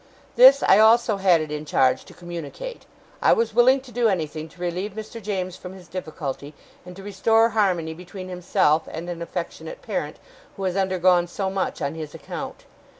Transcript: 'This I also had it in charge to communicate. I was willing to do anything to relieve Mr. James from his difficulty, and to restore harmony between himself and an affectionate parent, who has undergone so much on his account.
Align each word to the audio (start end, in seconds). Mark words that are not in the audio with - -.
'This 0.35 0.63
I 0.63 0.79
also 0.79 1.17
had 1.17 1.41
it 1.41 1.51
in 1.51 1.63
charge 1.63 2.05
to 2.05 2.13
communicate. 2.15 2.87
I 3.21 3.33
was 3.33 3.53
willing 3.53 3.81
to 3.81 3.91
do 3.91 4.07
anything 4.09 4.49
to 4.49 4.59
relieve 4.59 4.93
Mr. 4.93 5.21
James 5.21 5.55
from 5.57 5.73
his 5.73 5.87
difficulty, 5.87 6.55
and 6.87 6.95
to 6.95 7.03
restore 7.03 7.49
harmony 7.49 7.93
between 7.93 8.27
himself 8.27 8.89
and 8.91 9.07
an 9.11 9.21
affectionate 9.21 9.83
parent, 9.83 10.17
who 10.57 10.63
has 10.63 10.75
undergone 10.75 11.27
so 11.27 11.51
much 11.51 11.83
on 11.83 11.93
his 11.93 12.15
account. 12.15 12.65